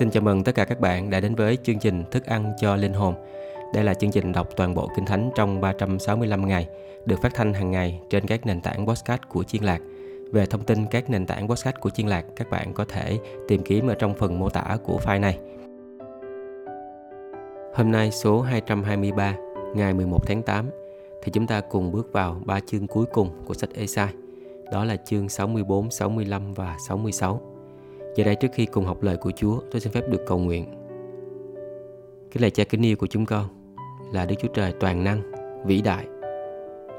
Xin 0.00 0.10
chào 0.10 0.22
mừng 0.22 0.44
tất 0.44 0.54
cả 0.54 0.64
các 0.64 0.80
bạn 0.80 1.10
đã 1.10 1.20
đến 1.20 1.34
với 1.34 1.58
chương 1.62 1.78
trình 1.78 2.04
Thức 2.10 2.26
ăn 2.26 2.52
cho 2.60 2.76
linh 2.76 2.92
hồn. 2.92 3.14
Đây 3.74 3.84
là 3.84 3.94
chương 3.94 4.10
trình 4.10 4.32
đọc 4.32 4.48
toàn 4.56 4.74
bộ 4.74 4.88
Kinh 4.96 5.06
Thánh 5.06 5.30
trong 5.34 5.60
365 5.60 6.48
ngày, 6.48 6.68
được 7.06 7.16
phát 7.22 7.34
thanh 7.34 7.54
hàng 7.54 7.70
ngày 7.70 8.00
trên 8.10 8.26
các 8.26 8.46
nền 8.46 8.60
tảng 8.60 8.86
podcast 8.86 9.20
của 9.28 9.44
Chiên 9.44 9.62
Lạc. 9.62 9.80
Về 10.32 10.46
thông 10.46 10.64
tin 10.64 10.86
các 10.86 11.10
nền 11.10 11.26
tảng 11.26 11.48
podcast 11.48 11.76
của 11.80 11.90
Chiên 11.90 12.06
Lạc, 12.06 12.24
các 12.36 12.50
bạn 12.50 12.72
có 12.72 12.84
thể 12.88 13.18
tìm 13.48 13.62
kiếm 13.62 13.86
ở 13.86 13.94
trong 13.94 14.14
phần 14.14 14.38
mô 14.38 14.48
tả 14.48 14.76
của 14.84 15.00
file 15.04 15.20
này. 15.20 15.38
Hôm 17.74 17.92
nay 17.92 18.10
số 18.10 18.40
223, 18.40 19.34
ngày 19.74 19.94
11 19.94 20.26
tháng 20.26 20.42
8, 20.42 20.70
thì 21.22 21.32
chúng 21.32 21.46
ta 21.46 21.60
cùng 21.60 21.92
bước 21.92 22.12
vào 22.12 22.42
ba 22.44 22.60
chương 22.66 22.86
cuối 22.86 23.06
cùng 23.12 23.30
của 23.46 23.54
sách 23.54 23.70
Esai. 23.74 24.08
Đó 24.72 24.84
là 24.84 24.96
chương 24.96 25.28
64, 25.28 25.90
65 25.90 26.54
và 26.54 26.76
66. 26.88 27.49
Giờ 28.16 28.24
đây 28.24 28.34
trước 28.34 28.48
khi 28.52 28.66
cùng 28.66 28.84
học 28.84 29.02
lời 29.02 29.16
của 29.16 29.30
Chúa, 29.30 29.60
tôi 29.70 29.80
xin 29.80 29.92
phép 29.92 30.08
được 30.08 30.20
cầu 30.26 30.38
nguyện. 30.38 30.64
Cái 32.30 32.42
lời 32.42 32.50
cha 32.50 32.64
kính 32.64 32.86
yêu 32.86 32.96
của 32.96 33.06
chúng 33.06 33.26
con 33.26 33.46
là 34.12 34.26
Đức 34.26 34.34
Chúa 34.42 34.48
Trời 34.48 34.72
toàn 34.80 35.04
năng, 35.04 35.22
vĩ 35.64 35.82
đại. 35.82 36.06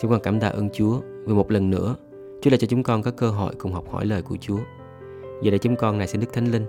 Chúng 0.02 0.12
con 0.12 0.20
cảm 0.24 0.40
tạ 0.40 0.48
ơn 0.48 0.70
Chúa 0.70 1.00
vì 1.26 1.34
một 1.34 1.52
lần 1.52 1.70
nữa 1.70 1.96
Chúa 2.42 2.50
đã 2.50 2.58
cho 2.58 2.68
chúng 2.68 2.84
con 2.84 3.02
có 3.02 3.12
cơ 3.12 3.30
hội 3.30 3.54
cùng 3.60 3.74
học 3.74 3.90
hỏi 3.92 4.06
lời 4.06 4.22
của 4.22 4.38
Chúa. 4.38 4.60
Giờ 5.42 5.52
đây 5.52 5.60
chúng 5.60 5.76
con 5.76 5.98
này 5.98 6.08
xin 6.08 6.22
Đức 6.22 6.34
Thánh 6.34 6.52
Linh, 6.52 6.66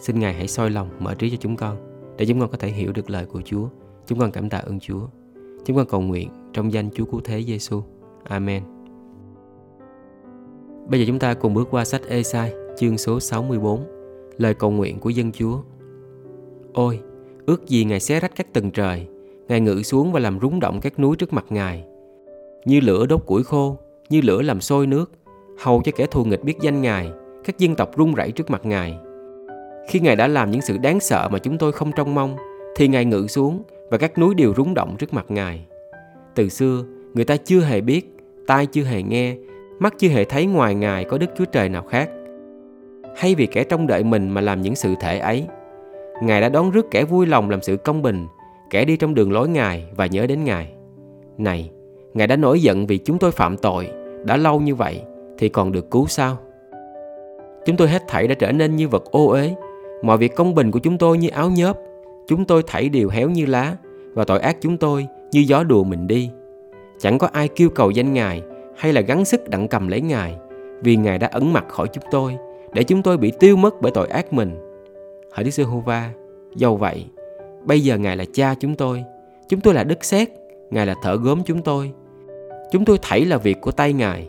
xin 0.00 0.18
Ngài 0.18 0.34
hãy 0.34 0.48
soi 0.48 0.70
lòng, 0.70 0.88
mở 0.98 1.14
trí 1.14 1.30
cho 1.30 1.36
chúng 1.40 1.56
con 1.56 1.76
để 2.16 2.26
chúng 2.26 2.40
con 2.40 2.50
có 2.50 2.58
thể 2.58 2.68
hiểu 2.68 2.92
được 2.92 3.10
lời 3.10 3.26
của 3.26 3.42
Chúa. 3.42 3.68
Chúng 4.06 4.18
con 4.18 4.30
cảm 4.30 4.48
tạ 4.48 4.58
ơn 4.58 4.80
Chúa. 4.80 5.00
Chúng 5.64 5.76
con 5.76 5.86
cầu 5.86 6.00
nguyện 6.00 6.28
trong 6.52 6.72
danh 6.72 6.90
Chúa 6.90 7.04
Cứu 7.04 7.20
Thế 7.24 7.42
Giêsu. 7.42 7.82
Amen. 8.24 8.62
Bây 10.88 11.00
giờ 11.00 11.06
chúng 11.08 11.18
ta 11.18 11.34
cùng 11.34 11.54
bước 11.54 11.68
qua 11.70 11.84
sách 11.84 12.02
Esai 12.08 12.52
chương 12.80 12.98
số 12.98 13.20
64, 13.20 13.80
lời 14.38 14.54
cầu 14.54 14.70
nguyện 14.70 14.98
của 14.98 15.10
dân 15.10 15.32
Chúa. 15.32 15.58
Ôi, 16.72 17.00
ước 17.46 17.66
gì 17.66 17.84
Ngài 17.84 18.00
xé 18.00 18.20
rách 18.20 18.32
các 18.36 18.52
tầng 18.52 18.70
trời, 18.70 19.06
Ngài 19.48 19.60
ngự 19.60 19.82
xuống 19.82 20.12
và 20.12 20.20
làm 20.20 20.38
rúng 20.40 20.60
động 20.60 20.80
các 20.80 20.98
núi 20.98 21.16
trước 21.16 21.32
mặt 21.32 21.44
Ngài. 21.50 21.84
Như 22.64 22.80
lửa 22.80 23.06
đốt 23.06 23.26
củi 23.26 23.42
khô, 23.42 23.76
như 24.10 24.20
lửa 24.20 24.42
làm 24.42 24.60
sôi 24.60 24.86
nước, 24.86 25.12
hầu 25.58 25.82
cho 25.84 25.92
kẻ 25.96 26.06
thù 26.06 26.24
nghịch 26.24 26.44
biết 26.44 26.54
danh 26.60 26.82
Ngài, 26.82 27.10
các 27.44 27.58
dân 27.58 27.74
tộc 27.74 27.96
run 27.96 28.14
rẩy 28.14 28.32
trước 28.32 28.50
mặt 28.50 28.66
Ngài. 28.66 28.98
Khi 29.88 30.00
Ngài 30.00 30.16
đã 30.16 30.28
làm 30.28 30.50
những 30.50 30.62
sự 30.62 30.78
đáng 30.78 31.00
sợ 31.00 31.28
mà 31.32 31.38
chúng 31.38 31.58
tôi 31.58 31.72
không 31.72 31.92
trông 31.96 32.14
mong, 32.14 32.36
thì 32.76 32.88
Ngài 32.88 33.04
ngự 33.04 33.26
xuống 33.26 33.62
và 33.90 33.98
các 33.98 34.18
núi 34.18 34.34
đều 34.34 34.54
rúng 34.56 34.74
động 34.74 34.96
trước 34.98 35.14
mặt 35.14 35.26
Ngài. 35.28 35.66
Từ 36.34 36.48
xưa, 36.48 36.84
người 37.14 37.24
ta 37.24 37.36
chưa 37.36 37.60
hề 37.60 37.80
biết, 37.80 38.16
tai 38.46 38.66
chưa 38.66 38.84
hề 38.84 39.02
nghe, 39.02 39.36
mắt 39.78 39.94
chưa 39.98 40.08
hề 40.08 40.24
thấy 40.24 40.46
ngoài 40.46 40.74
Ngài 40.74 41.04
có 41.04 41.18
Đức 41.18 41.30
Chúa 41.38 41.44
Trời 41.44 41.68
nào 41.68 41.82
khác 41.82 42.10
hay 43.20 43.34
vì 43.34 43.46
kẻ 43.46 43.64
trông 43.64 43.86
đợi 43.86 44.04
mình 44.04 44.28
mà 44.28 44.40
làm 44.40 44.62
những 44.62 44.74
sự 44.74 44.94
thể 45.00 45.18
ấy. 45.18 45.46
Ngài 46.22 46.40
đã 46.40 46.48
đón 46.48 46.70
rước 46.70 46.90
kẻ 46.90 47.04
vui 47.04 47.26
lòng 47.26 47.50
làm 47.50 47.62
sự 47.62 47.76
công 47.76 48.02
bình, 48.02 48.26
kẻ 48.70 48.84
đi 48.84 48.96
trong 48.96 49.14
đường 49.14 49.32
lối 49.32 49.48
Ngài 49.48 49.84
và 49.96 50.06
nhớ 50.06 50.26
đến 50.26 50.44
Ngài. 50.44 50.72
Này, 51.38 51.70
Ngài 52.14 52.26
đã 52.26 52.36
nổi 52.36 52.60
giận 52.60 52.86
vì 52.86 52.98
chúng 52.98 53.18
tôi 53.18 53.32
phạm 53.32 53.56
tội, 53.56 53.90
đã 54.24 54.36
lâu 54.36 54.60
như 54.60 54.74
vậy 54.74 55.02
thì 55.38 55.48
còn 55.48 55.72
được 55.72 55.90
cứu 55.90 56.06
sao? 56.06 56.36
Chúng 57.66 57.76
tôi 57.76 57.88
hết 57.88 58.02
thảy 58.08 58.28
đã 58.28 58.34
trở 58.34 58.52
nên 58.52 58.76
như 58.76 58.88
vật 58.88 59.04
ô 59.04 59.28
uế, 59.28 59.54
mọi 60.02 60.18
việc 60.18 60.36
công 60.36 60.54
bình 60.54 60.70
của 60.70 60.78
chúng 60.78 60.98
tôi 60.98 61.18
như 61.18 61.28
áo 61.28 61.50
nhớp, 61.50 61.78
chúng 62.26 62.44
tôi 62.44 62.62
thảy 62.66 62.88
đều 62.88 63.08
héo 63.08 63.30
như 63.30 63.46
lá 63.46 63.76
và 64.14 64.24
tội 64.24 64.40
ác 64.40 64.56
chúng 64.60 64.76
tôi 64.76 65.06
như 65.32 65.40
gió 65.40 65.62
đùa 65.62 65.84
mình 65.84 66.06
đi. 66.06 66.30
Chẳng 66.98 67.18
có 67.18 67.28
ai 67.32 67.48
kêu 67.48 67.70
cầu 67.70 67.90
danh 67.90 68.12
Ngài 68.12 68.42
hay 68.76 68.92
là 68.92 69.00
gắng 69.00 69.24
sức 69.24 69.48
đặng 69.48 69.68
cầm 69.68 69.88
lấy 69.88 70.00
Ngài, 70.00 70.36
vì 70.82 70.96
Ngài 70.96 71.18
đã 71.18 71.28
ẩn 71.32 71.52
mặt 71.52 71.64
khỏi 71.68 71.88
chúng 71.92 72.04
tôi 72.10 72.36
để 72.72 72.82
chúng 72.82 73.02
tôi 73.02 73.16
bị 73.16 73.32
tiêu 73.40 73.56
mất 73.56 73.82
bởi 73.82 73.92
tội 73.92 74.08
ác 74.08 74.32
mình. 74.32 74.56
Hỡi 75.32 75.44
Đức 75.44 75.50
Giê-hô-va, 75.50 76.10
dầu 76.56 76.76
vậy, 76.76 77.06
bây 77.64 77.80
giờ 77.80 77.98
Ngài 77.98 78.16
là 78.16 78.24
cha 78.32 78.54
chúng 78.60 78.74
tôi, 78.74 79.04
chúng 79.48 79.60
tôi 79.60 79.74
là 79.74 79.84
đất 79.84 80.04
sét, 80.04 80.28
Ngài 80.70 80.86
là 80.86 80.94
thợ 81.02 81.16
gốm 81.16 81.42
chúng 81.44 81.62
tôi. 81.62 81.92
Chúng 82.72 82.84
tôi 82.84 82.98
thảy 83.02 83.24
là 83.24 83.36
việc 83.36 83.60
của 83.60 83.72
tay 83.72 83.92
Ngài. 83.92 84.26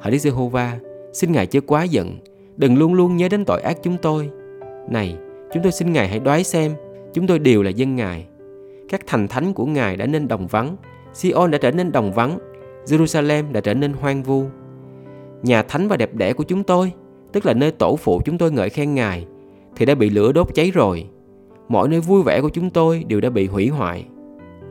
Hỡi 0.00 0.12
Đức 0.12 0.18
Giê-hô-va, 0.18 0.78
xin 1.12 1.32
Ngài 1.32 1.46
chớ 1.46 1.60
quá 1.60 1.84
giận, 1.84 2.18
đừng 2.56 2.78
luôn 2.78 2.94
luôn 2.94 3.16
nhớ 3.16 3.28
đến 3.28 3.44
tội 3.44 3.60
ác 3.60 3.78
chúng 3.82 3.96
tôi. 4.02 4.30
Này, 4.88 5.16
chúng 5.52 5.62
tôi 5.62 5.72
xin 5.72 5.92
Ngài 5.92 6.08
hãy 6.08 6.18
đoái 6.18 6.44
xem, 6.44 6.72
chúng 7.12 7.26
tôi 7.26 7.38
đều 7.38 7.62
là 7.62 7.70
dân 7.70 7.96
Ngài. 7.96 8.26
Các 8.88 9.00
thành 9.06 9.28
thánh 9.28 9.52
của 9.52 9.66
Ngài 9.66 9.96
đã 9.96 10.06
nên 10.06 10.28
đồng 10.28 10.46
vắng, 10.46 10.76
Sion 11.14 11.50
đã 11.50 11.58
trở 11.58 11.70
nên 11.70 11.92
đồng 11.92 12.12
vắng, 12.12 12.38
Jerusalem 12.86 13.52
đã 13.52 13.60
trở 13.60 13.74
nên 13.74 13.92
hoang 13.92 14.22
vu. 14.22 14.44
Nhà 15.42 15.62
thánh 15.62 15.88
và 15.88 15.96
đẹp 15.96 16.14
đẽ 16.14 16.32
của 16.32 16.44
chúng 16.44 16.62
tôi 16.62 16.92
tức 17.32 17.46
là 17.46 17.54
nơi 17.54 17.70
tổ 17.70 17.96
phụ 17.96 18.20
chúng 18.24 18.38
tôi 18.38 18.52
ngợi 18.52 18.70
khen 18.70 18.94
Ngài, 18.94 19.26
thì 19.76 19.86
đã 19.86 19.94
bị 19.94 20.10
lửa 20.10 20.32
đốt 20.32 20.54
cháy 20.54 20.70
rồi. 20.70 21.06
Mọi 21.68 21.88
nơi 21.88 22.00
vui 22.00 22.22
vẻ 22.22 22.40
của 22.40 22.48
chúng 22.48 22.70
tôi 22.70 23.04
đều 23.08 23.20
đã 23.20 23.30
bị 23.30 23.46
hủy 23.46 23.68
hoại. 23.68 24.06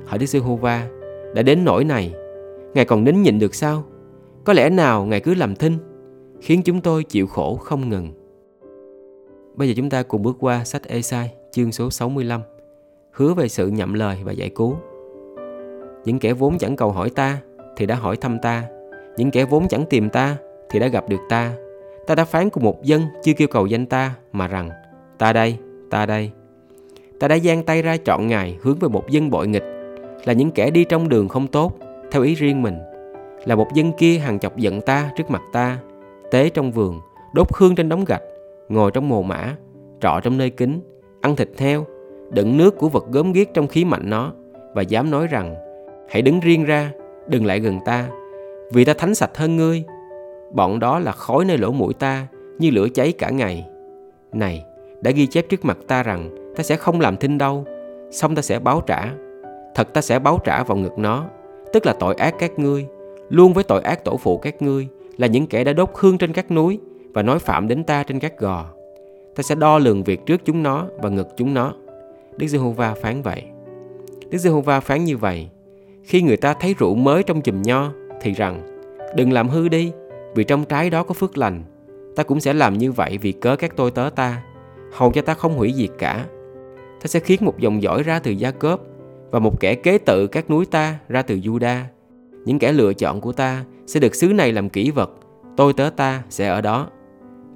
Hỡi 0.05 0.19
Đức 0.19 0.25
Giê-hô-va, 0.25 0.87
đã 1.35 1.41
đến 1.41 1.65
nỗi 1.65 1.83
này, 1.83 2.13
Ngài 2.73 2.85
còn 2.85 3.03
nín 3.03 3.21
nhịn 3.21 3.39
được 3.39 3.55
sao? 3.55 3.83
Có 4.43 4.53
lẽ 4.53 4.69
nào 4.69 5.05
Ngài 5.05 5.19
cứ 5.19 5.33
làm 5.33 5.55
thinh, 5.55 5.77
khiến 6.41 6.61
chúng 6.65 6.81
tôi 6.81 7.03
chịu 7.03 7.27
khổ 7.27 7.55
không 7.55 7.89
ngừng. 7.89 8.11
Bây 9.55 9.67
giờ 9.67 9.73
chúng 9.77 9.89
ta 9.89 10.03
cùng 10.03 10.23
bước 10.23 10.37
qua 10.39 10.63
sách 10.63 10.87
Esai, 10.87 11.31
chương 11.51 11.71
số 11.71 11.89
65, 11.89 12.41
hứa 13.11 13.33
về 13.33 13.47
sự 13.47 13.67
nhậm 13.67 13.93
lời 13.93 14.17
và 14.23 14.31
giải 14.31 14.49
cứu. 14.49 14.75
Những 16.05 16.19
kẻ 16.19 16.33
vốn 16.33 16.57
chẳng 16.57 16.75
cầu 16.75 16.91
hỏi 16.91 17.09
ta 17.09 17.37
thì 17.77 17.85
đã 17.85 17.95
hỏi 17.95 18.15
thăm 18.15 18.37
ta, 18.41 18.63
những 19.17 19.31
kẻ 19.31 19.45
vốn 19.45 19.67
chẳng 19.67 19.85
tìm 19.89 20.09
ta 20.09 20.37
thì 20.69 20.79
đã 20.79 20.87
gặp 20.87 21.09
được 21.09 21.19
ta 21.29 21.55
Ta 22.09 22.15
đã 22.15 22.25
phán 22.25 22.49
cùng 22.49 22.63
một 22.63 22.83
dân 22.83 23.01
chưa 23.23 23.33
kêu 23.33 23.47
cầu 23.47 23.65
danh 23.65 23.85
ta 23.85 24.13
mà 24.33 24.47
rằng 24.47 24.69
Ta 25.17 25.33
đây, 25.33 25.57
ta 25.89 26.05
đây. 26.05 26.31
Ta 27.19 27.27
đã 27.27 27.37
giang 27.37 27.63
tay 27.63 27.81
ra 27.81 27.97
chọn 27.97 28.27
Ngài 28.27 28.57
hướng 28.61 28.79
về 28.79 28.87
một 28.87 29.09
dân 29.09 29.29
bội 29.29 29.47
nghịch 29.47 29.63
Là 30.25 30.33
những 30.33 30.51
kẻ 30.51 30.71
đi 30.71 30.83
trong 30.83 31.09
đường 31.09 31.27
không 31.27 31.47
tốt 31.47 31.77
Theo 32.11 32.21
ý 32.21 32.35
riêng 32.35 32.61
mình. 32.61 32.77
Là 33.45 33.55
một 33.55 33.67
dân 33.73 33.91
kia 33.91 34.17
hàng 34.17 34.39
chọc 34.39 34.57
giận 34.57 34.81
ta 34.81 35.11
trước 35.15 35.31
mặt 35.31 35.41
ta 35.53 35.77
Tế 36.31 36.49
trong 36.49 36.71
vườn 36.71 36.99
Đốt 37.33 37.47
hương 37.55 37.75
trên 37.75 37.89
đống 37.89 38.05
gạch 38.05 38.23
Ngồi 38.69 38.91
trong 38.91 39.09
mồ 39.09 39.21
mã 39.21 39.55
Trọ 40.01 40.19
trong 40.23 40.37
nơi 40.37 40.49
kính 40.49 40.81
Ăn 41.21 41.35
thịt 41.35 41.49
heo 41.57 41.85
Đựng 42.29 42.57
nước 42.57 42.77
của 42.77 42.89
vật 42.89 43.05
gớm 43.11 43.31
ghiếc 43.31 43.53
trong 43.53 43.67
khí 43.67 43.85
mạnh 43.85 44.09
nó 44.09 44.33
Và 44.73 44.81
dám 44.81 45.11
nói 45.11 45.27
rằng 45.27 45.55
Hãy 46.09 46.21
đứng 46.21 46.39
riêng 46.39 46.65
ra 46.65 46.91
Đừng 47.27 47.45
lại 47.45 47.59
gần 47.59 47.79
ta 47.85 48.09
Vì 48.71 48.85
ta 48.85 48.93
thánh 48.93 49.15
sạch 49.15 49.37
hơn 49.37 49.57
ngươi. 49.57 49.83
Bọn 50.51 50.79
đó 50.79 50.99
là 50.99 51.11
khói 51.11 51.45
nơi 51.45 51.57
lỗ 51.57 51.71
mũi 51.71 51.93
ta, 51.93 52.27
Như 52.59 52.69
lửa 52.69 52.87
cháy 52.93 53.11
cả 53.11 53.29
ngày. 53.29 53.65
Này, 54.33 54.65
đã 55.01 55.11
ghi 55.11 55.27
chép 55.27 55.49
trước 55.49 55.65
mặt 55.65 55.77
ta 55.87 56.03
rằng 56.03 56.53
Ta 56.55 56.63
sẽ 56.63 56.75
không 56.75 57.01
làm 57.01 57.17
thinh 57.17 57.37
đâu, 57.37 57.65
Xong 58.11 58.35
ta 58.35 58.41
sẽ 58.41 58.59
báo 58.59 58.81
trả. 58.87 59.13
Thật 59.75 59.93
ta 59.93 60.01
sẽ 60.01 60.19
báo 60.19 60.39
trả 60.45 60.63
vào 60.63 60.77
ngực 60.77 60.97
nó, 60.97 61.25
Tức 61.73 61.85
là 61.85 61.93
tội 61.99 62.15
ác 62.15 62.35
các 62.39 62.59
ngươi, 62.59 62.85
Luôn 63.29 63.53
với 63.53 63.63
tội 63.63 63.81
ác 63.81 64.03
tổ 64.03 64.17
phụ 64.17 64.37
các 64.37 64.61
ngươi, 64.61 64.87
Là 65.17 65.27
những 65.27 65.47
kẻ 65.47 65.63
đã 65.63 65.73
đốt 65.73 65.89
hương 65.95 66.17
trên 66.17 66.33
các 66.33 66.51
núi 66.51 66.79
Và 67.13 67.21
nói 67.21 67.39
phạm 67.39 67.67
đến 67.67 67.83
ta 67.83 68.03
trên 68.03 68.19
các 68.19 68.39
gò. 68.39 68.65
Ta 69.35 69.43
sẽ 69.43 69.55
đo 69.55 69.77
lường 69.77 70.03
việc 70.03 70.25
trước 70.25 70.41
chúng 70.45 70.63
nó 70.63 70.85
Và 70.97 71.09
ngực 71.09 71.27
chúng 71.37 71.53
nó. 71.53 71.73
Đức 72.37 72.47
Giê-hô-va 72.47 72.93
phán 73.01 73.21
vậy. 73.21 73.43
Đức 74.29 74.37
Giê-hô-va 74.37 74.79
phán 74.79 75.03
như 75.03 75.17
vậy. 75.17 75.49
Khi 76.03 76.21
người 76.21 76.37
ta 76.37 76.53
thấy 76.53 76.75
rượu 76.79 76.95
mới 76.95 77.23
trong 77.23 77.41
chùm 77.41 77.61
nho, 77.61 77.91
Thì 78.21 78.33
rằng, 78.33 78.61
Đừng 79.15 79.33
làm 79.33 79.49
hư 79.49 79.67
đi 79.67 79.91
vì 80.35 80.43
trong 80.43 80.65
trái 80.65 80.89
đó 80.89 81.03
có 81.03 81.13
phước 81.13 81.37
lành. 81.37 81.63
Ta 82.15 82.23
cũng 82.23 82.39
sẽ 82.39 82.53
làm 82.53 82.77
như 82.77 82.91
vậy 82.91 83.17
vì 83.17 83.31
cớ 83.31 83.55
các 83.55 83.75
tôi 83.75 83.91
tớ 83.91 84.09
ta, 84.15 84.43
hầu 84.93 85.11
cho 85.11 85.21
ta 85.21 85.33
không 85.33 85.57
hủy 85.57 85.73
diệt 85.75 85.89
cả. 85.97 86.25
Ta 87.01 87.05
sẽ 87.05 87.19
khiến 87.19 87.45
một 87.45 87.59
dòng 87.59 87.81
dõi 87.81 88.03
ra 88.03 88.19
từ 88.19 88.31
Gia 88.31 88.51
Cốp 88.51 88.81
và 89.31 89.39
một 89.39 89.59
kẻ 89.59 89.75
kế 89.75 89.97
tự 89.97 90.27
các 90.27 90.49
núi 90.49 90.65
ta 90.65 90.99
ra 91.09 91.21
từ 91.21 91.35
Juda. 91.35 91.81
Những 92.45 92.59
kẻ 92.59 92.71
lựa 92.71 92.93
chọn 92.93 93.21
của 93.21 93.31
ta 93.31 93.65
sẽ 93.87 93.99
được 93.99 94.15
xứ 94.15 94.27
này 94.27 94.51
làm 94.51 94.69
kỹ 94.69 94.91
vật, 94.91 95.11
tôi 95.57 95.73
tớ 95.73 95.89
ta 95.95 96.23
sẽ 96.29 96.47
ở 96.47 96.61
đó. 96.61 96.87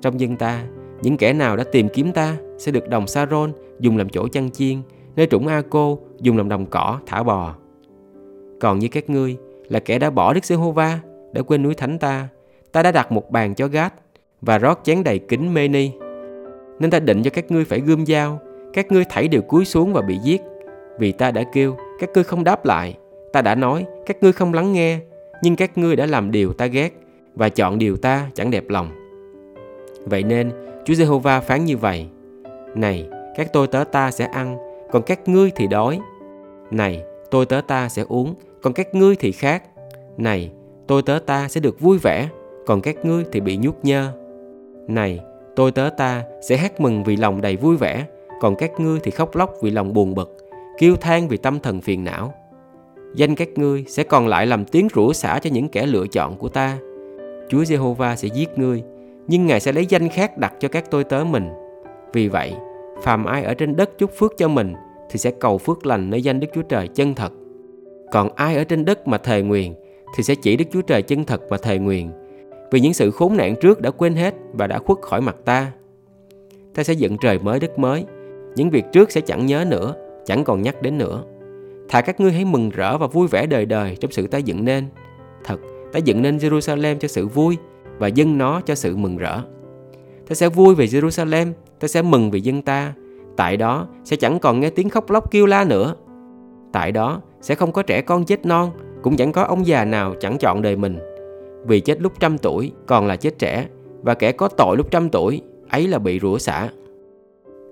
Trong 0.02 0.20
dân 0.20 0.36
ta, 0.36 0.64
những 1.02 1.18
kẻ 1.18 1.34
nào 1.34 1.58
đã 1.58 1.64
tìm 1.64 1.90
kiếm 1.90 2.12
ta 2.12 2.38
sẽ 2.58 2.72
được 2.72 2.90
đồng 2.90 3.08
Saron 3.08 3.54
dùng 3.80 3.98
làm 3.98 4.10
chỗ 4.10 4.28
chăn 4.28 4.52
chiên, 4.52 4.82
nơi 5.16 5.28
trũng 5.32 5.48
A-cô 5.48 6.00
dùng 6.22 6.38
làm 6.38 6.50
đồng 6.50 6.66
cỏ 6.66 7.00
thả 7.06 7.24
bò. 7.24 7.56
Còn 8.60 8.80
như 8.80 8.88
các 8.88 9.10
ngươi 9.10 9.38
là 9.70 9.80
kẻ 9.80 10.00
đã 10.00 10.10
bỏ 10.10 10.34
Đức 10.34 10.46
Giê-hô-va, 10.46 11.00
đã 11.34 11.42
quên 11.42 11.64
núi 11.64 11.74
thánh 11.74 12.00
ta, 12.00 12.28
ta 12.74 12.84
đã 12.84 12.92
đặt 12.92 13.12
một 13.12 13.32
bàn 13.32 13.56
cho 13.56 13.68
gát 13.68 13.94
và 14.42 14.58
rót 14.58 14.80
chén 14.84 15.04
đầy 15.04 15.20
kính 15.20 15.54
mê 15.54 15.68
ni. 15.68 15.92
Nên 16.80 16.92
ta 16.92 17.00
định 17.00 17.24
cho 17.24 17.30
các 17.30 17.52
ngươi 17.52 17.66
phải 17.66 17.80
gươm 17.80 18.06
dao, 18.06 18.40
các 18.74 18.92
ngươi 18.92 19.06
thảy 19.10 19.28
đều 19.28 19.42
cúi 19.42 19.66
xuống 19.66 19.94
và 19.94 20.02
bị 20.02 20.18
giết. 20.24 20.42
Vì 21.00 21.12
ta 21.12 21.32
đã 21.32 21.44
kêu, 21.54 21.78
các 22.00 22.10
ngươi 22.14 22.24
không 22.24 22.44
đáp 22.44 22.66
lại. 22.66 22.98
Ta 23.34 23.42
đã 23.42 23.56
nói, 23.56 23.86
các 24.06 24.18
ngươi 24.22 24.32
không 24.32 24.54
lắng 24.54 24.74
nghe. 24.74 25.00
Nhưng 25.42 25.56
các 25.56 25.78
ngươi 25.78 25.96
đã 25.96 26.06
làm 26.06 26.32
điều 26.32 26.54
ta 26.54 26.66
ghét 26.66 26.94
và 27.36 27.50
chọn 27.50 27.80
điều 27.80 27.98
ta 27.98 28.30
chẳng 28.34 28.52
đẹp 28.52 28.70
lòng. 28.70 28.90
Vậy 30.06 30.24
nên, 30.24 30.52
Chúa 30.86 30.94
Giê-hô-va 30.94 31.40
phán 31.40 31.66
như 31.66 31.78
vậy. 31.78 32.08
Này, 32.76 33.10
các 33.36 33.54
tôi 33.54 33.68
tớ 33.68 33.84
ta 33.92 34.12
sẽ 34.12 34.26
ăn, 34.26 34.58
còn 34.92 35.04
các 35.04 35.28
ngươi 35.28 35.52
thì 35.56 35.68
đói. 35.68 36.00
Này, 36.72 37.04
tôi 37.32 37.46
tớ 37.46 37.62
ta 37.68 37.90
sẽ 37.90 38.04
uống, 38.08 38.36
còn 38.62 38.74
các 38.74 38.96
ngươi 38.96 39.16
thì 39.16 39.32
khác. 39.32 39.64
Này, 40.18 40.52
tôi 40.88 41.02
tớ 41.02 41.20
ta 41.26 41.48
sẽ 41.48 41.62
được 41.62 41.80
vui 41.80 41.98
vẻ, 41.98 42.30
còn 42.66 42.82
các 42.82 43.06
ngươi 43.06 43.24
thì 43.32 43.40
bị 43.40 43.58
nhút 43.58 43.76
nhơ. 43.84 44.12
Này, 44.88 45.20
tôi 45.56 45.72
tớ 45.72 45.90
ta 45.98 46.24
sẽ 46.42 46.58
hát 46.58 46.82
mừng 46.82 47.04
vì 47.04 47.16
lòng 47.16 47.42
đầy 47.42 47.56
vui 47.56 47.78
vẻ, 47.78 48.06
còn 48.42 48.56
các 48.56 48.80
ngươi 48.80 49.00
thì 49.04 49.12
khóc 49.12 49.36
lóc 49.36 49.54
vì 49.62 49.72
lòng 49.72 49.94
buồn 49.94 50.16
bực, 50.16 50.38
kêu 50.78 50.96
than 50.96 51.28
vì 51.28 51.38
tâm 51.38 51.60
thần 51.60 51.82
phiền 51.82 52.04
não. 52.04 52.34
Danh 53.16 53.36
các 53.36 53.50
ngươi 53.56 53.86
sẽ 53.88 54.04
còn 54.04 54.28
lại 54.28 54.46
làm 54.46 54.66
tiếng 54.66 54.88
rủa 54.96 55.14
xả 55.14 55.40
cho 55.40 55.50
những 55.54 55.70
kẻ 55.70 55.86
lựa 55.86 56.08
chọn 56.08 56.38
của 56.38 56.50
ta. 56.50 56.78
Chúa 57.50 57.64
Giê-hô-va 57.66 58.16
sẽ 58.16 58.28
giết 58.34 58.58
ngươi, 58.58 58.84
nhưng 59.28 59.46
Ngài 59.48 59.60
sẽ 59.60 59.72
lấy 59.72 59.86
danh 59.86 60.10
khác 60.10 60.38
đặt 60.38 60.54
cho 60.60 60.68
các 60.68 60.92
tôi 60.92 61.04
tớ 61.04 61.24
mình. 61.24 61.50
Vì 62.14 62.28
vậy, 62.28 62.54
phàm 63.02 63.26
ai 63.26 63.44
ở 63.44 63.54
trên 63.54 63.76
đất 63.76 63.98
chúc 63.98 64.12
phước 64.18 64.34
cho 64.38 64.48
mình 64.48 64.74
thì 65.10 65.20
sẽ 65.20 65.32
cầu 65.32 65.58
phước 65.58 65.86
lành 65.86 66.10
nơi 66.10 66.22
danh 66.22 66.40
Đức 66.40 66.48
Chúa 66.54 66.62
Trời 66.62 66.88
chân 66.88 67.16
thật. 67.16 67.32
Còn 68.12 68.30
ai 68.36 68.56
ở 68.56 68.64
trên 68.64 68.86
đất 68.86 69.08
mà 69.08 69.18
thề 69.18 69.42
nguyền 69.42 69.74
thì 70.16 70.24
sẽ 70.24 70.36
chỉ 70.36 70.58
Đức 70.58 70.66
Chúa 70.72 70.82
Trời 70.82 71.02
chân 71.02 71.26
thật 71.26 71.42
mà 71.50 71.58
thề 71.58 71.78
nguyền. 71.78 72.12
Vì 72.74 72.80
những 72.80 72.94
sự 72.94 73.12
khốn 73.12 73.38
nạn 73.38 73.56
trước 73.62 73.82
đã 73.82 73.92
quên 73.92 74.16
hết 74.16 74.34
và 74.54 74.68
đã 74.68 74.80
khuất 74.80 74.98
khỏi 75.02 75.22
mặt 75.22 75.36
ta. 75.46 75.72
Ta 76.76 76.84
sẽ 76.84 76.94
dựng 76.94 77.18
trời 77.22 77.40
mới 77.40 77.60
đất 77.60 77.80
mới. 77.80 78.06
Những 78.56 78.70
việc 78.70 78.86
trước 78.92 79.12
sẽ 79.12 79.22
chẳng 79.22 79.46
nhớ 79.46 79.66
nữa, 79.68 79.96
chẳng 80.26 80.44
còn 80.44 80.62
nhắc 80.62 80.82
đến 80.82 80.98
nữa. 80.98 81.24
Thà 81.90 82.02
các 82.02 82.20
ngươi 82.20 82.32
hãy 82.32 82.46
mừng 82.46 82.70
rỡ 82.70 82.98
và 82.98 83.08
vui 83.08 83.28
vẻ 83.28 83.46
đời 83.46 83.66
đời 83.66 83.98
trong 84.02 84.12
sự 84.12 84.28
ta 84.28 84.38
dựng 84.38 84.66
nên. 84.66 84.86
Thật, 85.44 85.60
ta 85.92 86.00
dựng 86.00 86.22
nên 86.22 86.38
Jerusalem 86.38 86.98
cho 86.98 87.08
sự 87.08 87.28
vui 87.28 87.58
và 87.98 88.08
dân 88.08 88.38
nó 88.38 88.62
cho 88.62 88.76
sự 88.76 88.96
mừng 88.96 89.18
rỡ. 89.18 89.42
Ta 90.30 90.36
sẽ 90.36 90.50
vui 90.50 90.76
về 90.76 90.86
Jerusalem, 90.86 91.52
ta 91.80 91.88
sẽ 91.88 92.02
mừng 92.02 92.32
vì 92.32 92.42
dân 92.42 92.62
ta. 92.62 92.94
Tại 93.38 93.58
đó 93.58 93.88
sẽ 94.04 94.16
chẳng 94.16 94.40
còn 94.40 94.60
nghe 94.60 94.70
tiếng 94.70 94.90
khóc 94.90 95.12
lóc 95.12 95.32
kêu 95.32 95.46
la 95.46 95.64
nữa. 95.64 95.96
Tại 96.72 96.92
đó 96.92 97.22
sẽ 97.42 97.56
không 97.56 97.72
có 97.72 97.84
trẻ 97.84 98.02
con 98.02 98.26
chết 98.26 98.46
non, 98.46 98.72
cũng 99.02 99.16
chẳng 99.16 99.32
có 99.32 99.44
ông 99.44 99.68
già 99.68 99.86
nào 99.86 100.16
chẳng 100.20 100.38
chọn 100.38 100.62
đời 100.62 100.76
mình. 100.76 101.00
Vì 101.66 101.80
chết 101.80 102.02
lúc 102.02 102.14
trăm 102.20 102.38
tuổi 102.38 102.72
còn 102.86 103.08
là 103.08 103.16
chết 103.16 103.40
trẻ, 103.40 103.68
và 104.02 104.14
kẻ 104.14 104.32
có 104.32 104.48
tội 104.48 104.78
lúc 104.78 104.92
trăm 104.92 105.10
tuổi 105.10 105.42
ấy 105.70 105.88
là 105.88 106.00
bị 106.00 106.20
rủa 106.20 106.38
xả. 106.38 106.70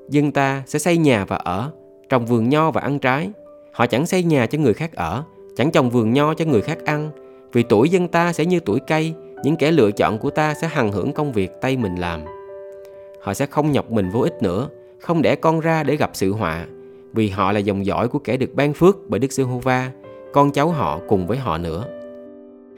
Dân 0.09 0.31
ta 0.31 0.63
sẽ 0.65 0.79
xây 0.79 0.97
nhà 0.97 1.25
và 1.25 1.35
ở, 1.35 1.71
trồng 2.09 2.25
vườn 2.25 2.49
nho 2.49 2.71
và 2.71 2.81
ăn 2.81 2.99
trái. 2.99 3.29
Họ 3.73 3.85
chẳng 3.85 4.05
xây 4.05 4.23
nhà 4.23 4.45
cho 4.45 4.57
người 4.57 4.73
khác 4.73 4.93
ở, 4.95 5.23
chẳng 5.55 5.71
trồng 5.71 5.89
vườn 5.89 6.13
nho 6.13 6.33
cho 6.33 6.45
người 6.45 6.61
khác 6.61 6.85
ăn. 6.85 7.09
Vì 7.53 7.63
tuổi 7.63 7.89
dân 7.89 8.07
ta 8.07 8.33
sẽ 8.33 8.45
như 8.45 8.59
tuổi 8.59 8.79
cây, 8.87 9.13
những 9.43 9.55
kẻ 9.55 9.71
lựa 9.71 9.91
chọn 9.91 10.17
của 10.17 10.29
ta 10.29 10.53
sẽ 10.53 10.67
hằng 10.67 10.91
hưởng 10.91 11.13
công 11.13 11.31
việc 11.31 11.51
tay 11.61 11.77
mình 11.77 11.95
làm. 11.95 12.21
Họ 13.21 13.33
sẽ 13.33 13.45
không 13.45 13.71
nhọc 13.71 13.91
mình 13.91 14.09
vô 14.09 14.19
ích 14.19 14.43
nữa, 14.43 14.67
không 14.99 15.21
đẻ 15.21 15.35
con 15.35 15.59
ra 15.59 15.83
để 15.83 15.95
gặp 15.95 16.11
sự 16.13 16.31
họa, 16.31 16.65
vì 17.13 17.29
họ 17.29 17.51
là 17.51 17.59
dòng 17.59 17.85
dõi 17.85 18.07
của 18.07 18.19
kẻ 18.19 18.37
được 18.37 18.53
ban 18.53 18.73
phước 18.73 18.97
bởi 19.07 19.19
Đức 19.19 19.31
Giê-hô-va, 19.31 19.91
con 20.33 20.51
cháu 20.51 20.69
họ 20.69 20.99
cùng 21.07 21.27
với 21.27 21.37
họ 21.37 21.57
nữa. 21.57 21.85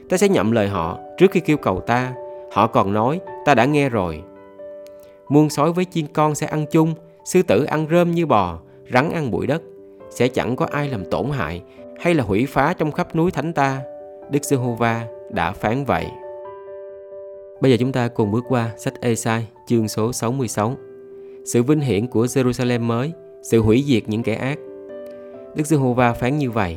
Ta 0.08 0.16
sẽ 0.16 0.28
nhậm 0.28 0.52
lời 0.52 0.68
họ 0.68 0.98
trước 1.18 1.30
khi 1.30 1.40
kêu 1.40 1.56
cầu 1.56 1.80
ta, 1.80 2.14
họ 2.52 2.66
còn 2.66 2.92
nói 2.92 3.20
ta 3.44 3.54
đã 3.54 3.64
nghe 3.64 3.88
rồi. 3.88 4.22
Muôn 5.28 5.50
sói 5.50 5.72
với 5.72 5.84
chiên 5.84 6.06
con 6.06 6.34
sẽ 6.34 6.46
ăn 6.46 6.66
chung, 6.66 6.94
sư 7.24 7.42
tử 7.42 7.64
ăn 7.64 7.86
rơm 7.90 8.10
như 8.10 8.26
bò, 8.26 8.58
rắn 8.92 9.10
ăn 9.12 9.30
bụi 9.30 9.46
đất, 9.46 9.62
sẽ 10.10 10.28
chẳng 10.28 10.56
có 10.56 10.66
ai 10.70 10.88
làm 10.88 11.04
tổn 11.10 11.30
hại 11.30 11.62
hay 12.00 12.14
là 12.14 12.24
hủy 12.24 12.46
phá 12.46 12.74
trong 12.78 12.92
khắp 12.92 13.16
núi 13.16 13.30
thánh 13.30 13.52
ta. 13.52 13.80
Đức 14.30 14.44
Giê-hô-va 14.44 15.06
đã 15.30 15.52
phán 15.52 15.84
vậy. 15.84 16.06
Bây 17.60 17.70
giờ 17.70 17.76
chúng 17.80 17.92
ta 17.92 18.08
cùng 18.08 18.30
bước 18.30 18.44
qua 18.48 18.70
sách 18.76 19.00
Ê-sai 19.00 19.46
chương 19.66 19.88
số 19.88 20.12
66. 20.12 20.74
Sự 21.44 21.62
vinh 21.62 21.80
hiển 21.80 22.06
của 22.06 22.24
Jerusalem 22.24 22.80
mới, 22.80 23.12
sự 23.42 23.60
hủy 23.60 23.84
diệt 23.86 24.08
những 24.08 24.22
kẻ 24.22 24.34
ác. 24.34 24.58
Đức 25.54 25.66
Giê-hô-va 25.66 26.12
phán 26.12 26.38
như 26.38 26.50
vậy: 26.50 26.76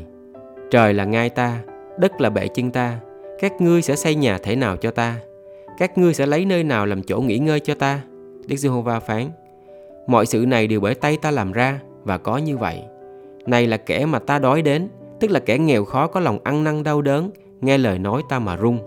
Trời 0.72 0.94
là 0.94 1.06
ngai 1.06 1.30
ta, 1.30 1.60
đất 2.00 2.22
là 2.22 2.30
bệ 2.30 2.48
chân 2.48 2.72
ta, 2.72 3.00
các 3.40 3.62
ngươi 3.62 3.82
sẽ 3.82 3.96
xây 3.96 4.16
nhà 4.16 4.38
thể 4.38 4.56
nào 4.56 4.78
cho 4.78 4.92
ta? 4.92 5.16
Các 5.78 5.98
ngươi 5.98 6.14
sẽ 6.14 6.26
lấy 6.26 6.46
nơi 6.46 6.64
nào 6.64 6.86
làm 6.86 7.04
chỗ 7.04 7.22
nghỉ 7.22 7.38
ngơi 7.38 7.60
cho 7.60 7.76
ta? 7.76 8.02
Đức 8.48 8.56
Giê-hô-va 8.56 9.00
phán: 9.00 9.30
Mọi 10.08 10.26
sự 10.26 10.46
này 10.48 10.68
đều 10.68 10.80
bởi 10.80 10.96
tay 10.96 11.18
ta 11.22 11.32
làm 11.32 11.52
ra 11.52 11.80
và 12.04 12.18
có 12.18 12.38
như 12.38 12.58
vậy. 12.58 12.82
Này 13.46 13.68
là 13.68 13.78
kẻ 13.78 14.06
mà 14.06 14.20
ta 14.20 14.40
đói 14.40 14.62
đến, 14.62 14.88
tức 15.20 15.32
là 15.32 15.40
kẻ 15.40 15.58
nghèo 15.58 15.86
khó 15.86 16.08
có 16.08 16.20
lòng 16.20 16.40
ăn 16.44 16.64
năn 16.64 16.84
đau 16.84 17.02
đớn, 17.02 17.32
nghe 17.62 17.78
lời 17.78 18.00
nói 18.00 18.22
ta 18.30 18.40
mà 18.40 18.56
run. 18.56 18.80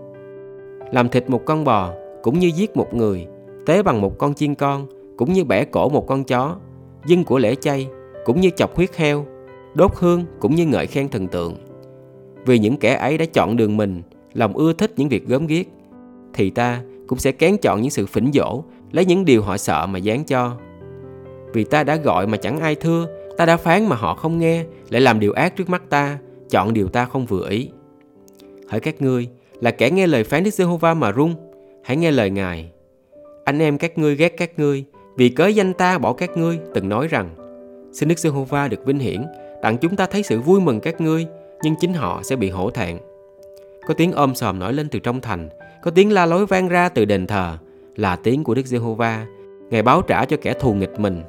Làm 0.93 1.08
thịt 1.08 1.31
một 1.31 1.43
con 1.44 1.64
bò 1.64 1.93
cũng 2.23 2.38
như 2.38 2.46
giết 2.46 2.76
một 2.76 2.94
người, 2.94 3.26
tế 3.67 3.82
bằng 3.82 4.00
một 4.00 4.19
con 4.19 4.35
chiên 4.35 4.55
con 4.55 4.87
cũng 5.17 5.32
như 5.32 5.44
bẻ 5.44 5.64
cổ 5.64 5.88
một 5.88 6.06
con 6.06 6.25
chó, 6.25 6.56
dưng 7.06 7.25
của 7.25 7.38
lễ 7.38 7.55
chay 7.55 7.88
cũng 8.25 8.41
như 8.41 8.50
chọc 8.56 8.76
huyết 8.76 8.96
heo, 8.96 9.26
đốt 9.75 9.91
hương 9.94 10.25
cũng 10.41 10.55
như 10.55 10.67
ngợi 10.67 10.87
khen 10.87 11.08
thần 11.08 11.29
tượng. 11.29 11.56
Vì 12.46 12.58
những 12.58 12.76
kẻ 12.76 12.94
ấy 12.94 13.19
đã 13.19 13.25
chọn 13.25 13.56
đường 13.56 13.76
mình, 13.76 14.03
lòng 14.35 14.56
ưa 14.56 14.73
thích 14.73 14.93
những 14.97 15.09
việc 15.09 15.27
gớm 15.27 15.47
ghiếc, 15.47 15.67
thì 16.35 16.50
ta 16.50 16.82
cũng 17.06 17.19
sẽ 17.19 17.32
kén 17.32 17.56
chọn 17.56 17.82
những 17.82 17.91
sự 17.91 18.06
phỉnh 18.06 18.31
dỗ, 18.32 18.62
lấy 18.93 19.05
những 19.05 19.25
điều 19.25 19.43
họ 19.43 19.56
sợ 19.56 19.87
mà 19.87 19.99
dán 19.99 20.25
cho. 20.25 20.56
Vì 21.53 21.65
ta 21.65 21.85
đã 21.85 21.97
gọi 21.97 22.27
mà 22.27 22.37
chẳng 22.37 22.61
ai 22.61 22.75
thưa, 22.75 23.06
ta 23.37 23.47
đã 23.47 23.56
phán 23.56 23.87
mà 23.87 23.97
họ 23.97 24.15
không 24.15 24.38
nghe, 24.38 24.65
lại 24.88 25.00
làm 25.00 25.21
điều 25.21 25.32
ác 25.32 25.56
trước 25.56 25.69
mắt 25.69 25.82
ta, 25.91 26.19
chọn 26.50 26.75
điều 26.75 26.88
ta 26.88 27.05
không 27.05 27.27
vừa 27.27 27.49
ý. 27.49 27.71
Hỡi 28.69 28.81
các 28.81 29.03
ngươi, 29.03 29.29
là 29.61 29.71
kẻ 29.71 29.91
nghe 29.91 30.06
lời 30.06 30.25
phán 30.25 30.44
Đức 30.44 30.50
Giê-hô-va 30.50 30.94
mà 30.94 31.11
run, 31.11 31.35
hãy 31.82 31.97
nghe 31.97 32.11
lời 32.11 32.31
Ngài. 32.31 32.71
Anh 33.44 33.59
em 33.59 33.79
các 33.79 33.99
ngươi 33.99 34.17
ghét 34.17 34.29
các 34.37 34.59
ngươi, 34.59 34.85
vì 35.17 35.29
cớ 35.29 35.47
danh 35.47 35.75
ta 35.75 35.99
bỏ 35.99 36.12
các 36.12 36.37
ngươi, 36.37 36.59
từng 36.75 36.88
nói 36.88 37.09
rằng, 37.09 37.31
xin 37.93 38.09
Đức 38.09 38.19
Giê-hô-va 38.19 38.69
được 38.69 38.87
vinh 38.87 38.99
hiển, 38.99 39.27
đặng 39.62 39.79
chúng 39.79 39.97
ta 39.97 40.06
thấy 40.06 40.23
sự 40.23 40.41
vui 40.41 40.61
mừng 40.61 40.81
các 40.81 41.00
ngươi, 41.00 41.27
nhưng 41.62 41.75
chính 41.81 41.94
họ 41.94 42.21
sẽ 42.23 42.37
bị 42.37 42.50
hổ 42.50 42.71
thẹn. 42.71 42.99
Có 43.91 43.95
tiếng 43.95 44.13
ôm 44.13 44.35
sòm 44.35 44.59
nổi 44.59 44.73
lên 44.73 44.89
từ 44.89 44.99
trong 44.99 45.21
thành, 45.21 45.49
có 45.83 45.91
tiếng 45.91 46.13
la 46.13 46.27
lối 46.27 46.47
vang 46.47 46.69
ra 46.69 46.89
từ 46.89 47.05
đền 47.05 47.27
thờ, 47.27 47.59
là 47.97 48.17
tiếng 48.17 48.45
của 48.45 48.55
Đức 48.55 48.67
Giê-hô-va, 48.67 49.27
Ngài 49.71 49.83
báo 49.83 50.03
trả 50.03 50.25
cho 50.25 50.37
kẻ 50.43 50.53
thù 50.53 50.75
nghịch 50.75 51.01
mình. 51.01 51.23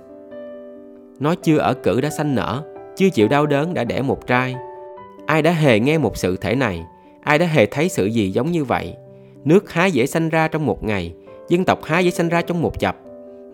Nó 1.19 1.35
chưa 1.35 1.57
ở 1.57 1.73
cử 1.73 2.01
đã 2.01 2.09
sanh 2.09 2.35
nở, 2.35 2.63
chưa 2.95 3.09
chịu 3.09 3.27
đau 3.27 3.45
đớn 3.45 3.73
đã 3.73 3.83
đẻ 3.83 4.01
một 4.01 4.27
trai. 4.27 4.55
Ai 5.25 5.41
đã 5.41 5.51
hề 5.51 5.79
nghe 5.79 5.97
một 5.97 6.17
sự 6.17 6.37
thể 6.37 6.55
này, 6.55 6.85
ai 7.23 7.39
đã 7.39 7.45
hề 7.45 7.65
thấy 7.65 7.89
sự 7.89 8.05
gì 8.05 8.31
giống 8.31 8.51
như 8.51 8.63
vậy? 8.63 8.95
Nước 9.45 9.71
há 9.71 9.85
dễ 9.85 10.05
sanh 10.05 10.29
ra 10.29 10.47
trong 10.47 10.65
một 10.65 10.83
ngày, 10.83 11.13
dân 11.49 11.65
tộc 11.65 11.83
há 11.83 11.99
dễ 11.99 12.11
sanh 12.11 12.29
ra 12.29 12.41
trong 12.41 12.61
một 12.61 12.79
chập, 12.79 12.97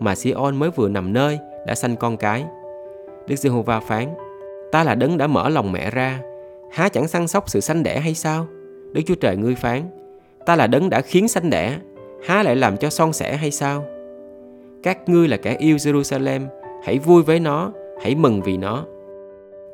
mà 0.00 0.14
Sion 0.14 0.56
mới 0.56 0.70
vừa 0.70 0.88
nằm 0.88 1.12
nơi 1.12 1.38
đã 1.66 1.74
sanh 1.74 1.96
con 1.96 2.16
cái. 2.16 2.44
Đức 3.28 3.36
Giê-hô-va 3.36 3.80
phán: 3.80 4.08
Ta 4.72 4.84
là 4.84 4.94
đấng 4.94 5.18
đã 5.18 5.26
mở 5.26 5.48
lòng 5.48 5.72
mẹ 5.72 5.90
ra, 5.90 6.20
há 6.70 6.88
chẳng 6.88 7.08
săn 7.08 7.28
sóc 7.28 7.50
sự 7.50 7.60
sanh 7.60 7.82
đẻ 7.82 8.00
hay 8.00 8.14
sao? 8.14 8.46
Đức 8.92 9.02
Chúa 9.06 9.14
Trời 9.14 9.36
ngươi 9.36 9.54
phán: 9.54 9.82
Ta 10.46 10.56
là 10.56 10.66
đấng 10.66 10.90
đã 10.90 11.00
khiến 11.00 11.28
sanh 11.28 11.50
đẻ, 11.50 11.78
há 12.26 12.42
lại 12.42 12.56
làm 12.56 12.76
cho 12.76 12.90
son 12.90 13.12
sẻ 13.12 13.36
hay 13.36 13.50
sao? 13.50 13.84
Các 14.82 15.08
ngươi 15.08 15.28
là 15.28 15.36
kẻ 15.36 15.56
yêu 15.58 15.76
Jerusalem, 15.76 16.46
hãy 16.84 16.98
vui 16.98 17.22
với 17.22 17.40
nó, 17.40 17.72
hãy 18.02 18.14
mừng 18.14 18.42
vì 18.42 18.56
nó. 18.56 18.84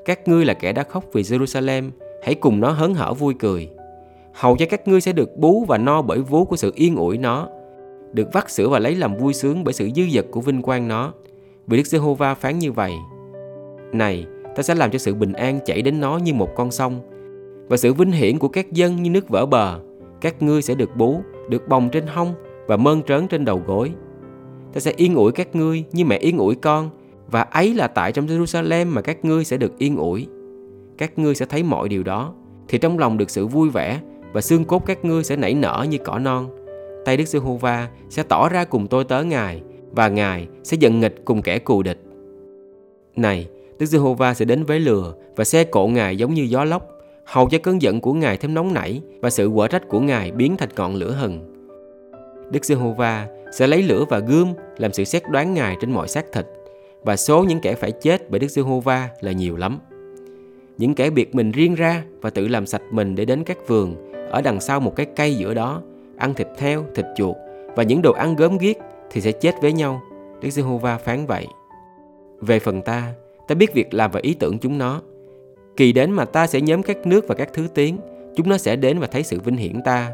Các 0.04 0.28
ngươi 0.28 0.44
là 0.44 0.54
kẻ 0.54 0.72
đã 0.72 0.82
khóc 0.82 1.04
vì 1.12 1.22
Jerusalem, 1.22 1.90
hãy 2.22 2.34
cùng 2.34 2.60
nó 2.60 2.70
hớn 2.70 2.94
hở 2.94 3.14
vui 3.14 3.34
cười. 3.38 3.68
Hầu 4.32 4.56
cho 4.56 4.66
các 4.70 4.88
ngươi 4.88 5.00
sẽ 5.00 5.12
được 5.12 5.36
bú 5.36 5.64
và 5.64 5.78
no 5.78 6.02
bởi 6.02 6.18
vú 6.18 6.44
của 6.44 6.56
sự 6.56 6.72
yên 6.74 6.96
ủi 6.96 7.18
nó, 7.18 7.48
được 8.12 8.28
vắt 8.32 8.50
sữa 8.50 8.68
và 8.68 8.78
lấy 8.78 8.94
làm 8.94 9.16
vui 9.16 9.34
sướng 9.34 9.64
bởi 9.64 9.74
sự 9.74 9.90
dư 9.96 10.02
dật 10.14 10.26
của 10.30 10.40
vinh 10.40 10.62
quang 10.62 10.88
nó. 10.88 11.12
Vì 11.66 11.76
Đức 11.76 11.86
Giê-hô-va 11.86 12.34
phán 12.34 12.58
như 12.58 12.72
vậy: 12.72 12.92
Này, 13.92 14.26
ta 14.56 14.62
sẽ 14.62 14.74
làm 14.74 14.90
cho 14.90 14.98
sự 14.98 15.14
bình 15.14 15.32
an 15.32 15.60
chảy 15.64 15.82
đến 15.82 16.00
nó 16.00 16.18
như 16.18 16.34
một 16.34 16.48
con 16.56 16.70
sông, 16.70 17.00
và 17.68 17.76
sự 17.76 17.92
vinh 17.92 18.12
hiển 18.12 18.38
của 18.38 18.48
các 18.48 18.72
dân 18.72 19.02
như 19.02 19.10
nước 19.10 19.28
vỡ 19.28 19.46
bờ. 19.46 19.80
Các 20.20 20.42
ngươi 20.42 20.62
sẽ 20.62 20.74
được 20.74 20.96
bú, 20.96 21.20
được 21.48 21.68
bồng 21.68 21.88
trên 21.90 22.06
hông 22.06 22.34
và 22.66 22.76
mơn 22.76 23.02
trớn 23.02 23.28
trên 23.28 23.44
đầu 23.44 23.62
gối. 23.66 23.92
Ta 24.72 24.80
sẽ 24.80 24.92
yên 24.96 25.14
ủi 25.14 25.32
các 25.32 25.56
ngươi 25.56 25.84
như 25.92 26.04
mẹ 26.04 26.16
yên 26.18 26.38
ủi 26.38 26.54
con, 26.54 26.90
và 27.30 27.42
ấy 27.42 27.74
là 27.74 27.88
tại 27.88 28.12
trong 28.12 28.26
Jerusalem 28.26 28.86
mà 28.86 29.02
các 29.02 29.24
ngươi 29.24 29.44
sẽ 29.44 29.56
được 29.56 29.78
yên 29.78 29.96
ủi. 29.96 30.26
Các 30.98 31.18
ngươi 31.18 31.34
sẽ 31.34 31.46
thấy 31.46 31.62
mọi 31.62 31.88
điều 31.88 32.02
đó, 32.02 32.34
thì 32.68 32.78
trong 32.78 32.98
lòng 32.98 33.18
được 33.18 33.30
sự 33.30 33.46
vui 33.46 33.70
vẻ 33.70 34.00
và 34.32 34.40
xương 34.40 34.64
cốt 34.64 34.82
các 34.86 35.04
ngươi 35.04 35.24
sẽ 35.24 35.36
nảy 35.36 35.54
nở 35.54 35.86
như 35.90 35.98
cỏ 35.98 36.18
non. 36.18 36.48
Tay 37.04 37.16
Đức 37.16 37.24
Giê-hô-va 37.24 37.88
sẽ 38.08 38.22
tỏ 38.22 38.48
ra 38.48 38.64
cùng 38.64 38.86
tôi 38.86 39.04
tớ 39.04 39.24
Ngài 39.24 39.62
và 39.90 40.08
Ngài 40.08 40.48
sẽ 40.64 40.76
giận 40.80 41.00
nghịch 41.00 41.24
cùng 41.24 41.42
kẻ 41.42 41.58
cù 41.58 41.82
địch. 41.82 42.02
Này, 43.16 43.48
Đức 43.78 43.86
Giê-hô-va 43.86 44.34
sẽ 44.34 44.44
đến 44.44 44.64
với 44.64 44.80
lừa 44.80 45.14
và 45.36 45.44
xe 45.44 45.64
cộ 45.64 45.86
Ngài 45.86 46.16
giống 46.16 46.34
như 46.34 46.42
gió 46.42 46.64
lốc, 46.64 46.88
hầu 47.24 47.48
cho 47.48 47.58
cơn 47.58 47.82
giận 47.82 48.00
của 48.00 48.12
Ngài 48.12 48.36
thêm 48.36 48.54
nóng 48.54 48.74
nảy 48.74 49.02
và 49.20 49.30
sự 49.30 49.50
quở 49.54 49.68
trách 49.68 49.88
của 49.88 50.00
Ngài 50.00 50.30
biến 50.30 50.56
thành 50.56 50.68
ngọn 50.76 50.94
lửa 50.94 51.10
hừng. 51.10 51.54
Đức 52.50 52.64
Giê-hô-va 52.64 53.26
sẽ 53.52 53.66
lấy 53.66 53.82
lửa 53.82 54.04
và 54.08 54.18
gươm 54.18 54.52
làm 54.78 54.92
sự 54.92 55.04
xét 55.04 55.22
đoán 55.30 55.54
Ngài 55.54 55.76
trên 55.80 55.90
mọi 55.92 56.08
xác 56.08 56.32
thịt 56.32 56.46
và 57.02 57.16
số 57.16 57.44
những 57.44 57.60
kẻ 57.60 57.74
phải 57.74 57.92
chết 57.92 58.30
bởi 58.30 58.40
Đức 58.40 58.48
Giê-hô-va 58.48 59.08
là 59.20 59.32
nhiều 59.32 59.56
lắm. 59.56 59.78
Những 60.78 60.94
kẻ 60.94 61.10
biệt 61.10 61.34
mình 61.34 61.52
riêng 61.52 61.74
ra 61.74 62.04
và 62.20 62.30
tự 62.30 62.48
làm 62.48 62.66
sạch 62.66 62.82
mình 62.90 63.14
để 63.14 63.24
đến 63.24 63.44
các 63.44 63.68
vườn 63.68 64.12
ở 64.30 64.42
đằng 64.42 64.60
sau 64.60 64.80
một 64.80 64.96
cái 64.96 65.06
cây 65.16 65.34
giữa 65.34 65.54
đó, 65.54 65.82
ăn 66.16 66.34
thịt 66.34 66.48
heo, 66.58 66.84
thịt 66.94 67.06
chuột 67.16 67.36
và 67.76 67.82
những 67.82 68.02
đồ 68.02 68.12
ăn 68.12 68.36
gớm 68.36 68.58
ghiếc 68.58 68.76
thì 69.10 69.20
sẽ 69.20 69.32
chết 69.32 69.54
với 69.60 69.72
nhau. 69.72 70.02
Đức 70.40 70.50
Giê-hô-va 70.50 70.98
phán 70.98 71.26
vậy. 71.26 71.46
Về 72.40 72.58
phần 72.58 72.82
ta, 72.82 73.12
ta 73.48 73.54
biết 73.54 73.74
việc 73.74 73.94
làm 73.94 74.10
và 74.10 74.20
ý 74.22 74.34
tưởng 74.34 74.58
chúng 74.58 74.78
nó. 74.78 75.00
Kỳ 75.76 75.92
đến 75.92 76.10
mà 76.10 76.24
ta 76.24 76.46
sẽ 76.46 76.60
nhóm 76.60 76.82
các 76.82 77.06
nước 77.06 77.28
và 77.28 77.34
các 77.34 77.48
thứ 77.52 77.66
tiếng, 77.74 77.98
chúng 78.36 78.48
nó 78.48 78.58
sẽ 78.58 78.76
đến 78.76 78.98
và 78.98 79.06
thấy 79.06 79.22
sự 79.22 79.40
vinh 79.40 79.56
hiển 79.56 79.82
ta. 79.84 80.12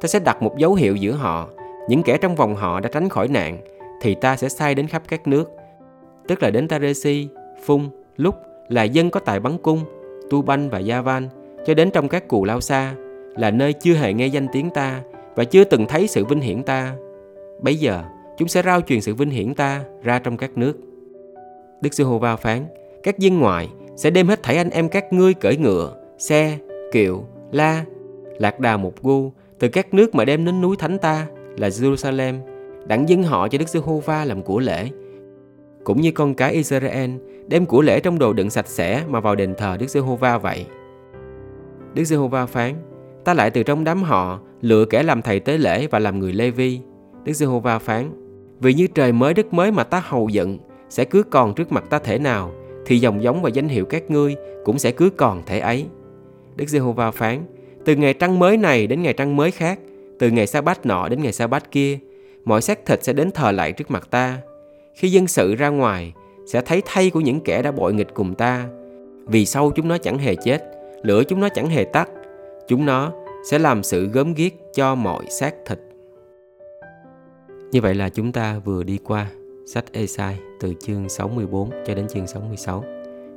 Ta 0.00 0.08
sẽ 0.08 0.18
đặt 0.18 0.42
một 0.42 0.58
dấu 0.58 0.74
hiệu 0.74 0.96
giữa 0.96 1.12
họ, 1.12 1.48
những 1.88 2.02
kẻ 2.02 2.16
trong 2.16 2.34
vòng 2.34 2.54
họ 2.54 2.80
đã 2.80 2.88
tránh 2.92 3.08
khỏi 3.08 3.28
nạn, 3.28 3.58
thì 4.00 4.14
ta 4.14 4.36
sẽ 4.36 4.48
sai 4.48 4.74
đến 4.74 4.86
khắp 4.86 5.02
các 5.08 5.26
nước. 5.26 5.50
tức 6.28 6.42
là 6.42 6.50
đến 6.50 6.68
Taresi, 6.68 7.28
Phung, 7.64 7.90
Lúc 8.16 8.34
là 8.68 8.82
dân 8.82 9.10
có 9.10 9.20
tài 9.20 9.40
bắn 9.40 9.58
cung, 9.58 9.80
Tu 10.30 10.42
Banh 10.42 10.70
và 10.70 10.78
Gia 10.78 11.00
Van, 11.00 11.28
cho 11.66 11.74
đến 11.74 11.90
trong 11.90 12.08
các 12.08 12.28
cù 12.28 12.44
lao 12.44 12.60
xa, 12.60 12.94
là 13.36 13.50
nơi 13.50 13.72
chưa 13.72 13.94
hề 13.94 14.12
nghe 14.12 14.26
danh 14.26 14.46
tiếng 14.52 14.70
ta 14.70 15.00
và 15.34 15.44
chưa 15.44 15.64
từng 15.64 15.86
thấy 15.86 16.06
sự 16.06 16.24
vinh 16.24 16.40
hiển 16.40 16.62
ta. 16.62 16.94
Bây 17.60 17.76
giờ, 17.76 18.02
chúng 18.38 18.48
sẽ 18.48 18.62
rao 18.62 18.80
truyền 18.80 19.00
sự 19.00 19.14
vinh 19.14 19.30
hiển 19.30 19.54
ta 19.54 19.80
ra 20.02 20.18
trong 20.18 20.36
các 20.36 20.58
nước. 20.58 20.78
Đức 21.80 21.94
Giê-hô-va 21.94 22.36
phán, 22.36 22.66
các 23.02 23.18
dân 23.18 23.38
ngoại 23.38 23.68
sẽ 23.96 24.10
đem 24.10 24.28
hết 24.28 24.42
thảy 24.42 24.56
anh 24.56 24.70
em 24.70 24.88
các 24.88 25.12
ngươi 25.12 25.34
cởi 25.34 25.56
ngựa, 25.56 25.96
xe, 26.18 26.58
kiệu, 26.92 27.24
la, 27.52 27.84
lạc 28.38 28.60
đà 28.60 28.76
một 28.76 29.02
gu 29.02 29.32
từ 29.58 29.68
các 29.68 29.94
nước 29.94 30.14
mà 30.14 30.24
đem 30.24 30.44
đến 30.44 30.60
núi 30.60 30.76
thánh 30.76 30.98
ta 30.98 31.26
là 31.56 31.68
Jerusalem, 31.68 32.38
đặng 32.86 33.08
dân 33.08 33.22
họ 33.22 33.48
cho 33.48 33.58
Đức 33.58 33.68
Giê-hô-va 33.68 34.24
làm 34.24 34.42
của 34.42 34.58
lễ. 34.58 34.88
Cũng 35.84 36.00
như 36.00 36.12
con 36.12 36.34
cái 36.34 36.52
Israel 36.52 37.10
đem 37.48 37.66
của 37.66 37.82
lễ 37.82 38.00
trong 38.00 38.18
đồ 38.18 38.32
đựng 38.32 38.50
sạch 38.50 38.68
sẽ 38.68 39.04
mà 39.08 39.20
vào 39.20 39.34
đền 39.34 39.54
thờ 39.58 39.76
Đức 39.80 39.90
Giê-hô-va 39.90 40.38
vậy. 40.38 40.66
Đức 41.94 42.04
Giê-hô-va 42.04 42.46
phán, 42.46 42.74
ta 43.24 43.34
lại 43.34 43.50
từ 43.50 43.62
trong 43.62 43.84
đám 43.84 44.02
họ 44.02 44.40
lựa 44.60 44.84
kẻ 44.84 45.02
làm 45.02 45.22
thầy 45.22 45.40
tế 45.40 45.58
lễ 45.58 45.86
và 45.86 45.98
làm 45.98 46.18
người 46.18 46.32
Lê-vi. 46.32 46.80
Đức 47.24 47.32
Giê-hô-va 47.32 47.78
phán, 47.78 48.10
vì 48.60 48.74
như 48.74 48.86
trời 48.86 49.12
mới 49.12 49.34
đất 49.34 49.54
mới 49.54 49.72
mà 49.72 49.84
ta 49.84 50.02
hầu 50.04 50.28
giận 50.28 50.58
sẽ 50.88 51.04
cứ 51.04 51.22
còn 51.22 51.54
trước 51.54 51.72
mặt 51.72 51.84
ta 51.90 51.98
thể 51.98 52.18
nào, 52.18 52.52
thì 52.86 52.98
dòng 52.98 53.22
giống 53.22 53.42
và 53.42 53.48
danh 53.48 53.68
hiệu 53.68 53.84
các 53.84 54.10
ngươi 54.10 54.36
cũng 54.64 54.78
sẽ 54.78 54.92
cứ 54.92 55.10
còn 55.10 55.42
thể 55.46 55.58
ấy. 55.58 55.86
Đức 56.56 56.68
Giê-hô-va 56.68 57.10
phán, 57.10 57.44
từ 57.84 57.96
ngày 57.96 58.14
trăng 58.14 58.38
mới 58.38 58.56
này 58.56 58.86
đến 58.86 59.02
ngày 59.02 59.12
trăng 59.12 59.36
mới 59.36 59.50
khác, 59.50 59.78
từ 60.18 60.30
ngày 60.30 60.46
sa 60.46 60.60
bát 60.60 60.86
nọ 60.86 61.08
đến 61.08 61.22
ngày 61.22 61.32
sa 61.32 61.46
bát 61.46 61.70
kia, 61.70 61.98
mọi 62.44 62.62
xác 62.62 62.86
thịt 62.86 63.04
sẽ 63.04 63.12
đến 63.12 63.30
thờ 63.30 63.52
lại 63.52 63.72
trước 63.72 63.90
mặt 63.90 64.08
ta. 64.10 64.38
Khi 64.94 65.10
dân 65.10 65.26
sự 65.26 65.54
ra 65.54 65.68
ngoài, 65.68 66.12
sẽ 66.46 66.60
thấy 66.60 66.82
thay 66.86 67.10
của 67.10 67.20
những 67.20 67.40
kẻ 67.40 67.62
đã 67.62 67.72
bội 67.72 67.94
nghịch 67.94 68.14
cùng 68.14 68.34
ta. 68.34 68.66
Vì 69.26 69.46
sau 69.46 69.70
chúng 69.70 69.88
nó 69.88 69.98
chẳng 69.98 70.18
hề 70.18 70.34
chết, 70.34 70.62
lửa 71.02 71.22
chúng 71.28 71.40
nó 71.40 71.48
chẳng 71.48 71.68
hề 71.68 71.84
tắt. 71.84 72.08
Chúng 72.68 72.86
nó 72.86 73.12
sẽ 73.50 73.58
làm 73.58 73.82
sự 73.82 74.06
gớm 74.06 74.34
ghiếc 74.34 74.52
cho 74.74 74.94
mọi 74.94 75.26
xác 75.30 75.54
thịt. 75.66 75.78
Như 77.72 77.80
vậy 77.80 77.94
là 77.94 78.08
chúng 78.08 78.32
ta 78.32 78.58
vừa 78.64 78.82
đi 78.82 78.98
qua 79.04 79.26
sách 79.66 79.84
Esai 79.92 80.38
từ 80.60 80.74
chương 80.80 81.08
64 81.08 81.70
cho 81.86 81.94
đến 81.94 82.08
chương 82.08 82.26
66. 82.26 82.84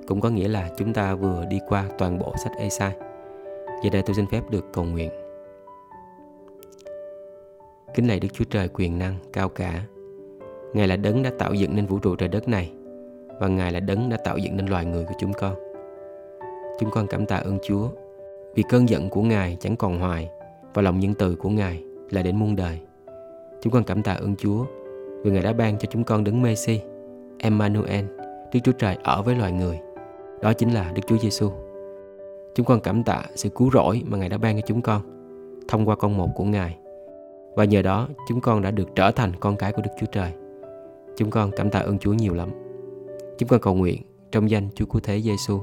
Cũng 0.08 0.22
có 0.22 0.30
nghĩa 0.30 0.48
là 0.48 0.70
chúng 0.78 0.94
ta 0.94 1.16
vừa 1.16 1.46
đi 1.46 1.60
qua 1.68 1.86
toàn 1.98 2.20
bộ 2.20 2.34
sách 2.44 2.52
Esai. 2.58 2.96
Giờ 3.84 3.90
đây 3.92 4.02
tôi 4.02 4.16
xin 4.16 4.26
phép 4.32 4.42
được 4.50 4.66
cầu 4.74 4.84
nguyện. 4.86 5.12
Kính 7.94 8.08
lạy 8.08 8.20
Đức 8.20 8.28
Chúa 8.34 8.46
Trời 8.50 8.68
quyền 8.68 9.00
năng, 9.00 9.16
cao 9.34 9.50
cả. 9.50 9.84
Ngài 10.74 10.88
là 10.88 10.96
đấng 10.96 11.24
đã 11.24 11.32
tạo 11.40 11.54
dựng 11.54 11.76
nên 11.76 11.86
vũ 11.86 12.00
trụ 12.00 12.16
trời 12.16 12.30
đất 12.30 12.48
này, 12.48 12.72
và 13.40 13.48
Ngài 13.48 13.72
là 13.72 13.80
đấng 13.80 14.10
đã 14.10 14.18
tạo 14.18 14.38
dựng 14.38 14.58
nên 14.58 14.66
loài 14.66 14.86
người 14.86 15.06
của 15.06 15.16
chúng 15.20 15.34
con. 15.34 15.56
Chúng 16.80 16.92
con 16.92 17.08
cảm 17.08 17.26
tạ 17.26 17.36
ơn 17.36 17.58
Chúa, 17.64 17.90
vì 18.56 18.64
cơn 18.70 18.90
giận 18.90 19.10
của 19.10 19.22
Ngài 19.22 19.58
chẳng 19.60 19.76
còn 19.76 20.00
hoài, 20.00 20.30
và 20.74 20.82
lòng 20.82 21.00
nhân 21.00 21.14
từ 21.14 21.36
của 21.36 21.50
Ngài 21.50 21.84
là 22.10 22.22
đến 22.22 22.36
muôn 22.36 22.56
đời. 22.56 22.80
Chúng 23.62 23.74
con 23.74 23.84
cảm 23.84 24.04
tạ 24.04 24.14
ơn 24.14 24.36
Chúa 24.36 24.66
vì 25.26 25.32
Ngài 25.32 25.44
đã 25.44 25.54
ban 25.54 25.78
cho 25.78 25.88
chúng 25.92 26.04
con 26.04 26.24
đấng 26.24 26.42
Messi, 26.42 26.82
Emmanuel, 27.40 28.06
Đức 28.54 28.60
Chúa 28.64 28.72
Trời 28.72 28.98
ở 29.04 29.22
với 29.22 29.36
loài 29.36 29.52
người. 29.52 29.80
Đó 30.42 30.54
chính 30.54 30.70
là 30.70 30.92
Đức 30.96 31.02
Chúa 31.08 31.18
Giêsu. 31.18 31.52
Chúng 32.56 32.66
con 32.66 32.80
cảm 32.80 33.04
tạ 33.04 33.24
sự 33.36 33.50
cứu 33.50 33.72
rỗi 33.72 34.02
mà 34.06 34.18
Ngài 34.18 34.30
đã 34.30 34.38
ban 34.38 34.56
cho 34.56 34.62
chúng 34.68 34.82
con 34.82 35.02
thông 35.68 35.86
qua 35.86 35.96
con 35.96 36.18
một 36.18 36.30
của 36.36 36.44
Ngài. 36.44 36.78
Và 37.56 37.66
nhờ 37.66 37.82
đó 37.82 38.08
chúng 38.28 38.42
con 38.42 38.62
đã 38.62 38.72
được 38.72 38.96
trở 38.96 39.12
thành 39.12 39.32
con 39.40 39.56
cái 39.56 39.72
của 39.72 39.82
Đức 39.82 39.92
Chúa 40.00 40.06
Trời. 40.12 40.32
Chúng 41.18 41.30
con 41.30 41.52
cảm 41.56 41.70
tạ 41.70 41.80
ơn 41.80 41.98
Chúa 41.98 42.14
nhiều 42.14 42.34
lắm. 42.34 42.50
Chúng 43.38 43.50
con 43.50 43.60
cầu 43.60 43.76
nguyện 43.76 44.02
trong 44.32 44.50
danh 44.50 44.70
Chúa 44.76 44.86
Cứu 44.86 45.02
Thế 45.04 45.22
Giêsu. 45.22 45.60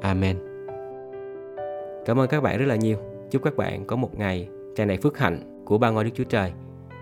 Amen. 0.00 0.36
Cảm 2.06 2.20
ơn 2.20 2.28
các 2.28 2.40
bạn 2.40 2.58
rất 2.58 2.66
là 2.66 2.76
nhiều. 2.76 2.98
Chúc 3.30 3.42
các 3.42 3.56
bạn 3.56 3.84
có 3.86 3.96
một 3.96 4.18
ngày 4.18 4.48
tràn 4.76 4.88
đầy 4.88 4.96
phước 4.96 5.18
hạnh 5.18 5.62
của 5.64 5.78
ba 5.78 5.90
ngôi 5.90 6.04
Đức 6.04 6.10
Chúa 6.14 6.24
Trời. 6.24 6.52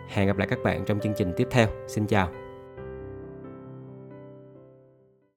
Hẹn 0.09 0.27
gặp 0.27 0.39
lại 0.39 0.49
các 0.51 0.59
bạn 0.65 0.85
trong 0.85 1.01
chương 1.01 1.15
trình 1.17 1.33
tiếp 1.37 1.49
theo. 1.51 1.69
Xin 1.87 2.07
chào. 2.07 2.46